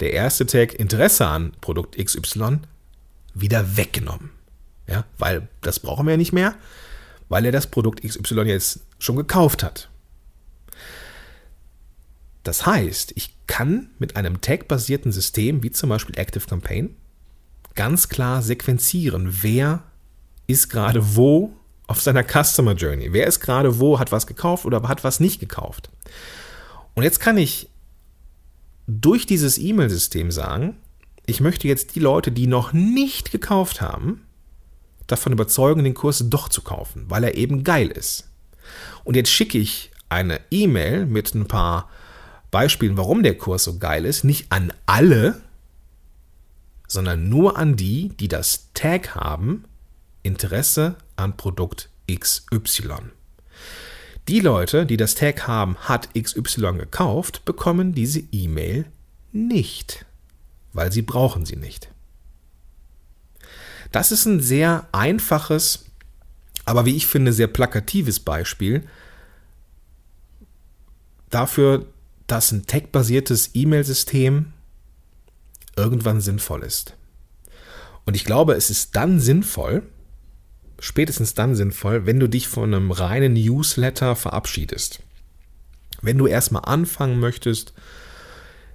der 0.00 0.12
erste 0.12 0.46
Tag 0.46 0.74
Interesse 0.74 1.26
an 1.26 1.52
Produkt 1.60 1.96
XY 1.96 2.58
wieder 3.34 3.76
weggenommen. 3.76 4.30
Ja, 4.86 5.04
weil 5.18 5.48
das 5.60 5.80
brauchen 5.80 6.06
wir 6.06 6.12
ja 6.12 6.16
nicht 6.16 6.32
mehr, 6.32 6.54
weil 7.28 7.44
er 7.46 7.52
das 7.52 7.66
Produkt 7.66 8.02
XY 8.02 8.42
jetzt 8.42 8.80
schon 8.98 9.16
gekauft 9.16 9.62
hat. 9.62 9.88
Das 12.42 12.66
heißt, 12.66 13.12
ich 13.16 13.34
kann 13.46 13.90
mit 13.98 14.16
einem 14.16 14.40
Tag-basierten 14.40 15.12
System, 15.12 15.62
wie 15.62 15.70
zum 15.70 15.88
Beispiel 15.88 16.18
Active 16.18 16.46
Campaign, 16.46 16.94
ganz 17.74 18.08
klar 18.08 18.42
sequenzieren, 18.42 19.42
wer 19.42 19.82
ist 20.46 20.68
gerade 20.68 21.16
wo 21.16 21.54
auf 21.86 22.00
seiner 22.00 22.24
Customer 22.24 22.74
Journey. 22.74 23.12
Wer 23.12 23.26
ist 23.26 23.40
gerade 23.40 23.78
wo, 23.78 23.98
hat 23.98 24.12
was 24.12 24.26
gekauft 24.26 24.64
oder 24.64 24.82
hat 24.88 25.04
was 25.04 25.20
nicht 25.20 25.40
gekauft. 25.40 25.90
Und 26.94 27.02
jetzt 27.02 27.20
kann 27.20 27.36
ich 27.36 27.68
durch 28.86 29.26
dieses 29.26 29.58
E-Mail-System 29.58 30.30
sagen, 30.30 30.76
ich 31.26 31.40
möchte 31.40 31.68
jetzt 31.68 31.94
die 31.94 32.00
Leute, 32.00 32.32
die 32.32 32.46
noch 32.46 32.72
nicht 32.72 33.32
gekauft 33.32 33.80
haben, 33.80 34.22
davon 35.06 35.32
überzeugen, 35.32 35.84
den 35.84 35.94
Kurs 35.94 36.24
doch 36.28 36.48
zu 36.48 36.62
kaufen, 36.62 37.06
weil 37.08 37.24
er 37.24 37.36
eben 37.36 37.64
geil 37.64 37.88
ist. 37.88 38.28
Und 39.04 39.16
jetzt 39.16 39.30
schicke 39.30 39.58
ich 39.58 39.90
eine 40.08 40.40
E-Mail 40.50 41.06
mit 41.06 41.34
ein 41.34 41.46
paar 41.46 41.90
Beispielen, 42.50 42.96
warum 42.96 43.22
der 43.22 43.36
Kurs 43.36 43.64
so 43.64 43.78
geil 43.78 44.04
ist, 44.04 44.24
nicht 44.24 44.52
an 44.52 44.72
alle, 44.86 45.40
sondern 46.86 47.28
nur 47.28 47.58
an 47.58 47.76
die, 47.76 48.10
die 48.10 48.28
das 48.28 48.72
Tag 48.74 49.14
haben, 49.14 49.64
Interesse 50.22 50.96
an 51.16 51.36
Produkt 51.36 51.90
XY. 52.10 53.10
Die 54.28 54.40
Leute, 54.40 54.86
die 54.86 54.96
das 54.96 55.14
Tag 55.14 55.46
haben, 55.46 55.76
hat 55.80 56.08
XY 56.14 56.78
gekauft, 56.78 57.44
bekommen 57.44 57.94
diese 57.94 58.20
E-Mail 58.32 58.86
nicht, 59.32 60.06
weil 60.72 60.92
sie 60.92 61.02
brauchen 61.02 61.44
sie 61.44 61.56
nicht. 61.56 61.90
Das 63.92 64.12
ist 64.12 64.24
ein 64.24 64.40
sehr 64.40 64.88
einfaches, 64.92 65.84
aber 66.64 66.86
wie 66.86 66.96
ich 66.96 67.06
finde, 67.06 67.32
sehr 67.32 67.48
plakatives 67.48 68.20
Beispiel 68.20 68.86
dafür, 71.30 71.86
dass 72.26 72.50
ein 72.50 72.64
tech-basiertes 72.66 73.50
E-Mail-System 73.54 74.52
irgendwann 75.76 76.20
sinnvoll 76.20 76.62
ist. 76.62 76.94
Und 78.06 78.14
ich 78.14 78.24
glaube, 78.24 78.54
es 78.54 78.70
ist 78.70 78.96
dann 78.96 79.20
sinnvoll, 79.20 79.82
spätestens 80.84 81.32
dann 81.32 81.54
sinnvoll, 81.54 82.04
wenn 82.04 82.20
du 82.20 82.28
dich 82.28 82.46
von 82.46 82.74
einem 82.74 82.90
reinen 82.90 83.32
Newsletter 83.32 84.16
verabschiedest. 84.16 85.00
Wenn 86.02 86.18
du 86.18 86.26
erstmal 86.26 86.66
anfangen 86.66 87.18
möchtest, 87.20 87.72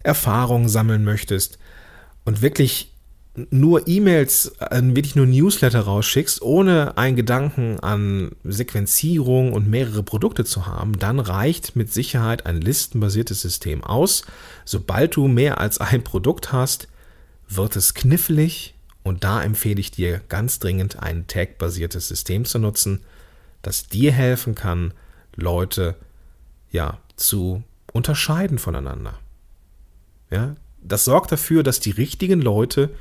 Erfahrungen 0.02 0.70
sammeln 0.70 1.04
möchtest 1.04 1.60
und 2.26 2.42
wirklich 2.42 2.96
nur 3.52 3.88
E-Mails, 3.88 4.54
äh, 4.60 4.82
wirklich 4.82 5.16
nur 5.16 5.28
Newsletter 5.28 5.82
rausschickst, 5.82 6.42
ohne 6.42 6.98
einen 6.98 7.16
Gedanken 7.16 7.80
an 7.80 8.32
Sequenzierung 8.44 9.54
und 9.54 9.70
mehrere 9.70 10.02
Produkte 10.02 10.46
zu 10.46 10.66
haben, 10.66 10.98
dann 10.98 11.20
reicht 11.20 11.76
mit 11.76 11.94
Sicherheit 11.94 12.48
ein 12.48 12.60
listenbasiertes 12.60 13.40
System 13.40 13.84
aus. 13.84 14.24
Sobald 14.66 15.16
du 15.16 15.28
mehr 15.28 15.60
als 15.60 15.78
ein 15.78 16.04
Produkt 16.04 16.52
hast, 16.52 16.88
wird 17.48 17.76
es 17.76 17.94
knifflig 17.94 18.74
und 19.04 19.24
da 19.24 19.42
empfehle 19.42 19.80
ich 19.80 19.92
dir 19.92 20.22
ganz 20.30 20.60
dringend 20.60 21.00
ein 21.00 21.28
Tag-basiertes 21.28 22.08
System 22.08 22.46
zu 22.46 22.60
nutzen, 22.60 23.02
das 23.62 23.88
dir 23.88 24.12
helfen 24.12 24.56
kann, 24.56 24.94
Leute 25.36 25.96
ja 26.72 27.00
zu 27.16 27.64
unterscheiden 27.94 28.60
voneinander. 28.60 29.20
Ja, 30.30 30.56
das 30.82 31.06
sorgt 31.06 31.32
dafür, 31.32 31.64
dass 31.64 31.80
die 31.80 31.92
richtigen 31.92 32.42
Leute 32.42 32.92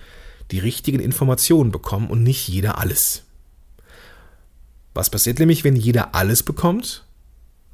die 0.50 0.58
richtigen 0.58 1.00
Informationen 1.00 1.70
bekommen 1.70 2.08
und 2.08 2.22
nicht 2.22 2.48
jeder 2.48 2.78
alles. 2.78 3.24
Was 4.94 5.10
passiert 5.10 5.38
nämlich, 5.38 5.62
wenn 5.62 5.76
jeder 5.76 6.14
alles 6.14 6.42
bekommt? 6.42 7.04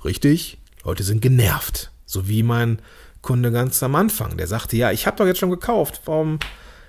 Richtig, 0.04 0.58
Leute 0.84 1.04
sind 1.04 1.22
genervt. 1.22 1.90
So 2.04 2.28
wie 2.28 2.42
mein 2.42 2.80
Kunde 3.22 3.50
ganz 3.50 3.82
am 3.82 3.94
Anfang. 3.94 4.36
Der 4.36 4.46
sagte, 4.46 4.76
ja, 4.76 4.90
ich 4.90 5.06
habe 5.06 5.16
doch 5.16 5.26
jetzt 5.26 5.38
schon 5.38 5.50
gekauft. 5.50 6.02
Warum 6.04 6.38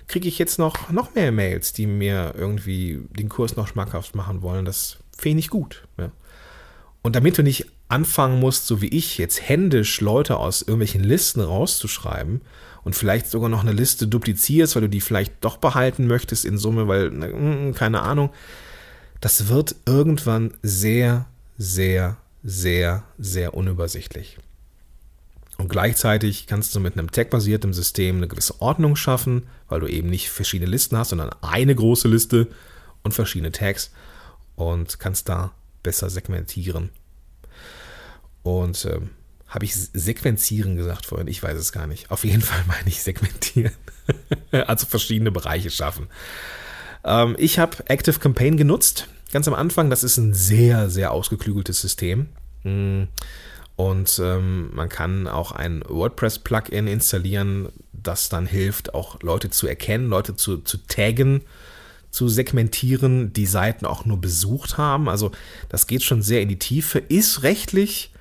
kriege 0.08 0.28
ich 0.28 0.38
jetzt 0.38 0.60
noch, 0.60 0.90
noch 0.92 1.16
mehr 1.16 1.32
Mails, 1.32 1.74
die 1.74 1.88
mir 1.88 2.34
irgendwie 2.38 3.02
den 3.18 3.30
Kurs 3.30 3.56
noch 3.56 3.68
schmackhaft 3.68 4.16
machen 4.16 4.42
wollen? 4.42 4.66
Das 4.66 4.98
finde 5.18 5.40
ich 5.40 5.50
gut. 5.50 5.88
Ja. 5.98 6.12
Und 7.02 7.16
damit 7.16 7.38
du 7.38 7.44
nicht 7.44 7.68
anfangen 7.88 8.40
musst, 8.40 8.68
so 8.68 8.82
wie 8.82 8.88
ich, 8.88 9.18
jetzt 9.18 9.48
händisch 9.48 10.02
Leute 10.02 10.38
aus 10.38 10.62
irgendwelchen 10.62 11.04
Listen 11.04 11.42
rauszuschreiben 11.42 12.42
und 12.84 12.96
vielleicht 12.96 13.28
sogar 13.28 13.50
noch 13.50 13.62
eine 13.62 13.74
Liste 13.74 14.08
duplizierst, 14.08 14.76
weil 14.76 14.84
du 14.84 14.90
die 14.90 15.02
vielleicht 15.02 15.34
doch 15.42 15.58
behalten 15.58 16.08
möchtest 16.08 16.46
in 16.46 16.58
Summe, 16.58 16.88
weil, 16.88 17.12
ne, 17.12 17.74
keine 17.76 18.02
Ahnung, 18.02 18.32
das 19.22 19.48
wird 19.48 19.76
irgendwann 19.86 20.54
sehr, 20.62 21.26
sehr, 21.58 22.18
sehr, 22.44 23.04
sehr 23.18 23.54
unübersichtlich. 23.54 24.38
Und 25.58 25.70
gleichzeitig 25.70 26.48
kannst 26.48 26.76
du 26.76 26.80
mit 26.80 26.98
einem 26.98 27.12
Tag-basierten 27.12 27.74
System 27.74 28.18
eine 28.18 28.28
gewisse 28.28 28.62
Ordnung 28.62 28.96
schaffen, 28.96 29.48
weil 29.70 29.80
du 29.80 29.88
eben 29.88 30.10
nicht 30.10 30.30
verschiedene 30.30 30.70
Listen 30.70 30.98
hast, 30.98 31.10
sondern 31.10 31.32
eine 31.42 31.74
große 31.74 32.08
Liste 32.08 32.48
und 33.04 33.14
verschiedene 33.14 33.52
Tags 33.52 33.92
und 34.56 35.00
kannst 35.00 35.30
da 35.30 35.52
besser 35.84 36.10
segmentieren. 36.10 36.90
Und 38.44 38.86
ähm, 38.86 39.12
habe 39.48 39.66
ich 39.66 39.76
sequenzieren 39.76 40.76
gesagt 40.76 41.06
vorhin? 41.06 41.28
Ich 41.28 41.42
weiß 41.42 41.58
es 41.58 41.72
gar 41.72 41.88
nicht. 41.88 42.12
Auf 42.12 42.26
jeden 42.26 42.42
Fall 42.42 42.64
meine 42.68 42.88
ich 42.88 43.02
segmentieren. 43.02 43.74
also 44.52 44.86
verschiedene 44.86 45.32
Bereiche 45.32 45.70
schaffen. 45.70 46.10
Ähm, 47.04 47.36
ich 47.40 47.60
habe 47.60 47.78
Active 47.88 48.20
Campaign 48.20 48.58
genutzt. 48.58 49.08
Ganz 49.32 49.48
am 49.48 49.54
Anfang. 49.54 49.90
Das 49.90 50.04
ist 50.04 50.18
ein 50.18 50.34
sehr, 50.34 50.90
sehr 50.90 51.12
ausgeklügeltes 51.12 51.80
System. 51.80 52.28
Mm. 52.64 53.04
Und 53.76 54.22
ähm, 54.24 54.70
man 54.74 54.90
kann 54.90 55.28
auch 55.28 55.52
ein 55.52 55.84
WordPress-Plugin 55.88 56.88
installieren, 56.88 57.70
das 57.92 58.30
dann 58.30 58.46
hilft, 58.46 58.94
auch 58.94 59.22
Leute 59.22 59.50
zu 59.50 59.68
erkennen, 59.68 60.10
Leute 60.10 60.36
zu, 60.36 60.60
zu 60.60 60.78
taggen, 60.88 61.42
zu 62.10 62.30
segmentieren, 62.30 63.34
die 63.34 63.46
Seiten 63.46 63.86
auch 63.86 64.06
nur 64.06 64.22
besucht 64.22 64.78
haben. 64.78 65.10
Also 65.10 65.32
das 65.68 65.88
geht 65.88 66.04
schon 66.04 66.22
sehr 66.22 66.42
in 66.42 66.48
die 66.48 66.60
Tiefe, 66.60 67.00
ist 67.00 67.44
rechtlich 67.44 68.12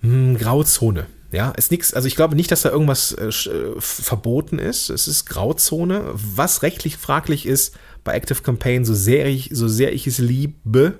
hm, 0.00 0.38
Grauzone. 0.38 1.06
Ja, 1.30 1.50
ist 1.50 1.70
nichts, 1.70 1.92
also 1.92 2.08
ich 2.08 2.16
glaube 2.16 2.36
nicht, 2.36 2.50
dass 2.50 2.62
da 2.62 2.70
irgendwas 2.70 3.12
äh, 3.12 3.26
äh, 3.26 3.74
verboten 3.78 4.58
ist. 4.58 4.88
Es 4.88 5.06
ist 5.06 5.26
Grauzone. 5.26 6.02
Was 6.14 6.62
rechtlich 6.62 6.96
fraglich 6.96 7.44
ist 7.44 7.76
bei 8.02 8.14
Active 8.14 8.40
Campaign, 8.40 8.86
so 8.86 8.94
sehr 8.94 9.26
ich, 9.26 9.50
so 9.52 9.68
sehr 9.68 9.92
ich 9.92 10.06
es 10.06 10.16
liebe, 10.16 10.98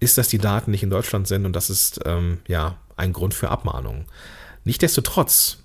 ist, 0.00 0.18
dass 0.18 0.28
die 0.28 0.38
Daten 0.38 0.70
nicht 0.70 0.82
in 0.82 0.90
Deutschland 0.90 1.26
sind 1.26 1.44
und 1.44 1.54
das 1.54 1.70
ist 1.70 2.00
ähm, 2.04 2.38
ja 2.46 2.78
ein 2.96 3.12
Grund 3.12 3.34
für 3.34 3.50
Abmahnungen. 3.50 4.06
Nichtsdestotrotz 4.64 5.58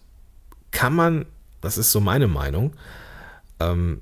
kann 0.72 0.94
man, 0.94 1.26
das 1.62 1.78
ist 1.78 1.92
so 1.92 2.00
meine 2.00 2.28
Meinung, 2.28 2.74
ähm, 3.60 4.02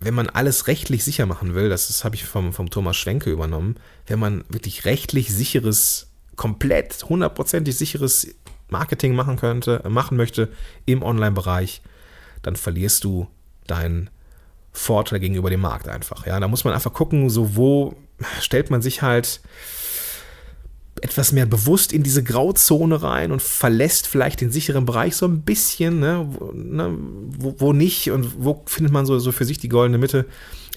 wenn 0.00 0.14
man 0.14 0.28
alles 0.28 0.68
rechtlich 0.68 1.04
sicher 1.04 1.26
machen 1.26 1.54
will, 1.54 1.68
das, 1.68 1.88
das 1.88 2.04
habe 2.04 2.14
ich 2.14 2.24
vom, 2.24 2.52
vom 2.52 2.70
Thomas 2.70 2.96
Schwenke 2.96 3.30
übernommen, 3.30 3.76
wenn 4.06 4.18
man 4.18 4.44
wirklich 4.48 4.84
rechtlich 4.84 5.32
sicheres, 5.32 6.10
komplett 6.36 7.04
hundertprozentig 7.08 7.76
sicheres 7.76 8.28
Marketing 8.68 9.14
machen 9.14 9.36
könnte, 9.36 9.82
machen 9.88 10.16
möchte 10.16 10.50
im 10.86 11.02
Online-Bereich, 11.02 11.82
dann 12.42 12.54
verlierst 12.54 13.02
du 13.02 13.26
deinen 13.66 14.10
Vorteil 14.78 15.20
gegenüber 15.20 15.50
dem 15.50 15.60
Markt 15.60 15.88
einfach. 15.88 16.26
Ja, 16.26 16.38
da 16.40 16.48
muss 16.48 16.64
man 16.64 16.74
einfach 16.74 16.92
gucken, 16.92 17.30
so 17.30 17.56
wo 17.56 17.94
stellt 18.40 18.70
man 18.70 18.82
sich 18.82 19.02
halt 19.02 19.40
etwas 21.02 21.32
mehr 21.32 21.46
bewusst 21.46 21.92
in 21.92 22.02
diese 22.02 22.22
Grauzone 22.22 23.02
rein 23.02 23.32
und 23.32 23.42
verlässt 23.42 24.06
vielleicht 24.06 24.40
den 24.40 24.50
sicheren 24.50 24.84
Bereich 24.84 25.16
so 25.16 25.26
ein 25.26 25.42
bisschen, 25.42 26.00
ne, 26.00 26.26
wo, 26.28 26.52
ne, 26.52 26.96
wo, 27.38 27.54
wo, 27.58 27.72
nicht 27.72 28.10
und 28.10 28.42
wo 28.42 28.62
findet 28.66 28.92
man 28.92 29.06
so, 29.06 29.18
so 29.18 29.32
für 29.32 29.44
sich 29.44 29.58
die 29.58 29.68
goldene 29.68 29.98
Mitte. 29.98 30.26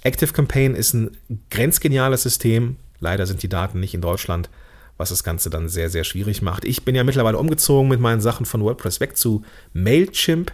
Active 0.03 0.33
Campaign 0.33 0.75
ist 0.75 0.93
ein 0.93 1.17
grenzgeniales 1.49 2.23
System. 2.23 2.77
Leider 2.99 3.25
sind 3.25 3.43
die 3.43 3.49
Daten 3.49 3.79
nicht 3.79 3.93
in 3.93 4.01
Deutschland, 4.01 4.49
was 4.97 5.09
das 5.09 5.23
Ganze 5.23 5.49
dann 5.49 5.69
sehr, 5.69 5.89
sehr 5.89 6.03
schwierig 6.03 6.41
macht. 6.41 6.65
Ich 6.65 6.85
bin 6.85 6.95
ja 6.95 7.03
mittlerweile 7.03 7.37
umgezogen 7.37 7.89
mit 7.89 7.99
meinen 7.99 8.21
Sachen 8.21 8.45
von 8.45 8.63
WordPress 8.63 8.99
weg 8.99 9.17
zu 9.17 9.43
Mailchimp. 9.73 10.51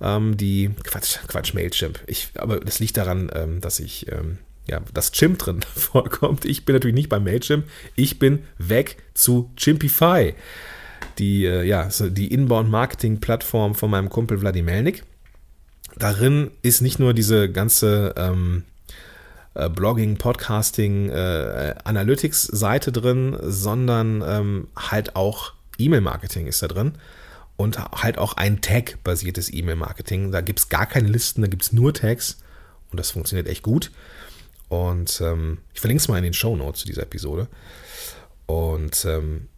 Ähm, 0.00 0.36
die, 0.36 0.70
Quatsch, 0.84 1.18
Quatsch, 1.26 1.54
Mailchimp. 1.54 2.00
Ich, 2.06 2.30
aber 2.36 2.60
das 2.60 2.78
liegt 2.78 2.96
daran, 2.96 3.30
ähm, 3.34 3.60
dass 3.60 3.80
ich 3.80 4.10
ähm, 4.10 4.38
ja, 4.66 4.80
das 4.94 5.12
Chimp 5.12 5.38
drin 5.38 5.60
vorkommt. 5.74 6.44
Ich 6.44 6.64
bin 6.64 6.74
natürlich 6.74 6.94
nicht 6.94 7.08
beim 7.08 7.24
Mailchimp. 7.24 7.66
Ich 7.96 8.18
bin 8.18 8.44
weg 8.58 8.96
zu 9.14 9.50
Chimpify. 9.56 10.34
Die, 11.18 11.44
äh, 11.44 11.64
ja, 11.64 11.88
die 11.88 12.32
Inbound-Marketing-Plattform 12.32 13.74
von 13.74 13.90
meinem 13.90 14.08
Kumpel 14.08 14.40
Wladimir 14.40 14.74
Melnik. 14.74 15.04
Darin 15.96 16.50
ist 16.62 16.80
nicht 16.82 16.98
nur 16.98 17.14
diese 17.14 17.50
ganze 17.50 18.14
ähm, 18.16 18.64
äh, 19.54 19.68
Blogging, 19.68 20.16
Podcasting, 20.16 21.10
äh, 21.10 21.74
Analytics-Seite 21.84 22.92
drin, 22.92 23.36
sondern 23.42 24.22
ähm, 24.26 24.68
halt 24.76 25.16
auch 25.16 25.52
E-Mail-Marketing 25.78 26.46
ist 26.46 26.62
da 26.62 26.68
drin 26.68 26.92
und 27.60 27.78
halt 27.78 28.16
auch 28.16 28.38
ein 28.38 28.62
Tag-basiertes 28.62 29.52
E-Mail-Marketing. 29.52 30.32
Da 30.32 30.40
gibt 30.40 30.60
es 30.60 30.70
gar 30.70 30.86
keine 30.86 31.08
Listen, 31.08 31.42
da 31.42 31.46
gibt 31.46 31.60
es 31.60 31.72
nur 31.74 31.92
Tags 31.92 32.38
und 32.90 32.98
das 32.98 33.10
funktioniert 33.10 33.48
echt 33.48 33.62
gut. 33.62 33.90
Und 34.70 35.20
ähm, 35.20 35.58
ich 35.74 35.80
verlinke 35.80 36.00
es 36.00 36.08
mal 36.08 36.16
in 36.16 36.24
den 36.24 36.32
Show 36.32 36.56
Notes 36.56 36.80
zu 36.80 36.86
dieser 36.86 37.02
Episode. 37.02 37.48
Und 38.46 39.04
ähm, 39.04 39.48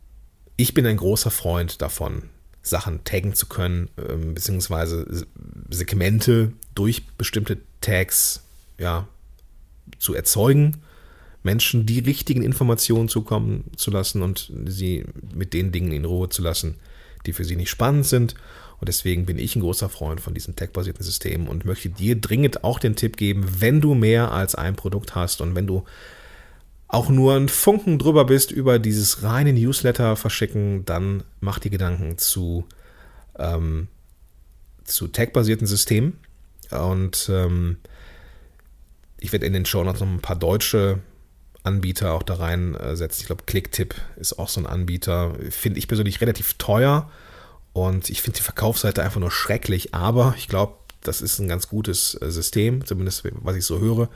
ich 0.57 0.75
bin 0.75 0.85
ein 0.85 0.97
großer 0.97 1.31
Freund 1.31 1.81
davon, 1.81 2.25
Sachen 2.61 3.05
taggen 3.05 3.35
zu 3.35 3.47
können, 3.47 3.89
ähm, 3.97 4.35
beziehungsweise 4.35 5.25
Segmente 5.71 6.53
durch 6.75 7.07
bestimmte 7.07 7.59
Tags 7.81 8.43
ja, 8.79 9.07
zu 10.01 10.13
erzeugen, 10.15 10.83
Menschen 11.45 11.87
die 11.87 12.01
richtigen 12.01 12.43
Informationen 12.43 13.09
zukommen 13.09 13.71
zu 13.77 13.93
lassen 13.93 14.23
und 14.23 14.53
sie 14.67 15.05
mit 15.33 15.53
den 15.53 15.71
Dingen 15.71 15.93
in 15.93 16.05
Ruhe 16.05 16.29
zu 16.31 16.43
lassen, 16.43 16.81
die 17.27 17.33
für 17.33 17.45
sie 17.45 17.57
nicht 17.57 17.71
spannend 17.71 18.07
sind 18.07 18.35
und 18.83 18.89
deswegen 18.89 19.27
bin 19.27 19.39
ich 19.39 19.55
ein 19.55 19.61
großer 19.61 19.89
Freund 19.89 20.21
von 20.21 20.35
diesen 20.35 20.57
tech-basierten 20.57 21.05
Systemen 21.05 21.47
und 21.47 21.65
möchte 21.65 21.89
dir 21.89 22.21
dringend 22.21 22.65
auch 22.65 22.81
den 22.81 22.97
Tipp 22.97 23.17
geben, 23.17 23.47
wenn 23.61 23.81
du 23.81 23.95
mehr 23.95 24.33
als 24.33 24.57
ein 24.57 24.75
Produkt 24.75 25.15
hast 25.15 25.41
und 25.41 25.55
wenn 25.55 25.69
du 25.69 25.85
auch 26.89 27.09
nur 27.09 27.37
ein 27.37 27.49
Funken 27.49 28.01
drüber 28.01 28.25
bist 28.25 28.51
über 28.51 28.81
dieses 28.81 29.23
reine 29.23 29.53
Newsletter 29.53 30.17
verschicken, 30.17 30.85
dann 30.85 31.23
mach 31.41 31.61
dir 31.61 31.71
Gedanken 31.71 32.19
zu, 32.19 32.65
ähm, 33.39 33.87
zu 34.83 35.07
tech-basierten 35.07 35.69
Systemen. 35.69 36.19
Und 36.73 37.31
ähm, 37.33 37.77
ich 39.21 39.31
werde 39.31 39.47
in 39.47 39.53
den 39.53 39.65
Show 39.65 39.85
noch 39.85 40.03
ein 40.03 40.19
paar 40.19 40.35
deutsche 40.35 40.99
Anbieter 41.65 42.13
auch 42.13 42.23
da 42.23 42.35
reinsetzen. 42.35 43.23
Ich 43.23 43.27
glaube, 43.27 43.45
Clicktip 43.47 43.95
ist 44.17 44.39
auch 44.39 44.49
so 44.49 44.61
ein 44.61 44.67
Anbieter. 44.67 45.35
Finde 45.51 45.79
ich 45.79 45.89
persönlich 45.89 46.21
relativ 46.21 46.55
teuer 46.55 47.11
und 47.73 48.11
ich 48.11 48.23
finde 48.23 48.39
die 48.39 48.43
Verkaufsseite 48.43 49.03
einfach 49.03 49.21
nur 49.21 49.31
schrecklich, 49.31 49.95
aber 49.95 50.35
ich 50.37 50.49
glaube, 50.49 50.75
das 51.03 51.21
ist 51.21 51.39
ein 51.39 51.49
ganz 51.49 51.69
gutes 51.69 52.15
äh, 52.21 52.31
System, 52.31 52.85
zumindest 52.85 53.25
was 53.25 53.57
ich 53.57 53.65
so 53.65 53.81
höre. 53.81 54.09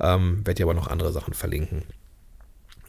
Ähm, 0.00 0.46
werde 0.46 0.60
ich 0.60 0.62
aber 0.62 0.74
noch 0.74 0.88
andere 0.88 1.12
Sachen 1.12 1.34
verlinken. 1.34 1.84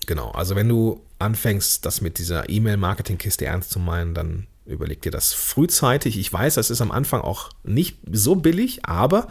Genau, 0.08 0.32
also 0.32 0.56
wenn 0.56 0.67
du 0.67 1.01
anfängst, 1.19 1.86
das 1.86 2.01
mit 2.01 2.17
dieser 2.17 2.49
E-Mail-Marketing-Kiste 2.49 3.45
ernst 3.45 3.71
zu 3.71 3.80
meinen, 3.80 4.13
dann 4.13 4.47
überleg 4.65 5.01
dir 5.01 5.12
das 5.12 5.34
frühzeitig. 5.34 6.17
Ich 6.17 6.32
weiß, 6.32 6.56
das 6.56 6.69
ist 6.69 6.82
am 6.82 6.91
Anfang 6.91 7.21
auch 7.21 7.49
nicht 7.63 7.97
so 8.12 8.36
billig, 8.36 8.86
aber 8.86 9.27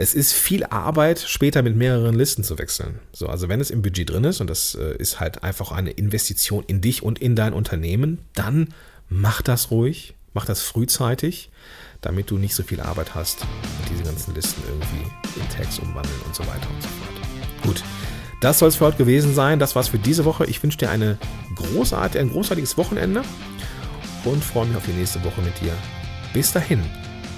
es 0.00 0.14
ist 0.14 0.32
viel 0.32 0.64
Arbeit, 0.64 1.18
später 1.18 1.62
mit 1.62 1.76
mehreren 1.76 2.14
Listen 2.14 2.44
zu 2.44 2.56
wechseln. 2.56 3.00
So, 3.12 3.26
also 3.26 3.48
wenn 3.48 3.60
es 3.60 3.68
im 3.68 3.82
Budget 3.82 4.08
drin 4.08 4.22
ist 4.22 4.40
und 4.40 4.48
das 4.48 4.76
äh, 4.76 4.96
ist 4.96 5.18
halt 5.18 5.42
einfach 5.42 5.72
eine 5.72 5.90
Investition 5.90 6.62
in 6.68 6.80
dich 6.80 7.02
und 7.02 7.18
in 7.18 7.34
dein 7.34 7.52
Unternehmen, 7.52 8.18
dann 8.32 8.68
mach 9.08 9.42
das 9.42 9.72
ruhig, 9.72 10.14
mach 10.34 10.46
das 10.46 10.62
frühzeitig, 10.62 11.50
damit 12.00 12.30
du 12.30 12.38
nicht 12.38 12.54
so 12.54 12.62
viel 12.62 12.80
Arbeit 12.80 13.16
hast 13.16 13.44
diese 13.90 14.04
ganzen 14.04 14.36
Listen 14.36 14.62
irgendwie 14.68 15.40
in 15.40 15.48
Tags 15.48 15.80
umwandeln 15.80 16.20
und 16.24 16.34
so 16.34 16.44
weiter 16.46 16.68
und 16.72 16.80
so 16.80 16.88
fort. 16.88 17.64
Gut, 17.64 17.82
das 18.40 18.60
soll 18.60 18.68
es 18.68 18.76
für 18.76 18.84
heute 18.84 18.98
gewesen 18.98 19.34
sein. 19.34 19.58
Das 19.58 19.74
war's 19.74 19.88
für 19.88 19.98
diese 19.98 20.24
Woche. 20.24 20.44
Ich 20.46 20.62
wünsche 20.62 20.78
dir 20.78 20.90
eine 20.90 21.18
großartige, 21.56 22.20
ein 22.20 22.30
großartiges 22.30 22.78
Wochenende 22.78 23.22
und 24.24 24.44
freue 24.44 24.66
mich 24.66 24.76
auf 24.76 24.86
die 24.86 24.92
nächste 24.92 25.24
Woche 25.24 25.40
mit 25.40 25.60
dir. 25.60 25.72
Bis 26.32 26.52
dahin, 26.52 26.84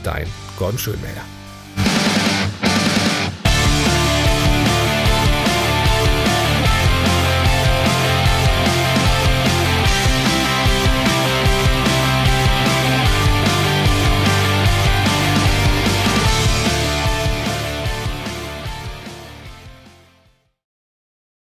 dein 0.04 0.26
Gordon 0.58 0.78
Schönmelder. 0.78 1.22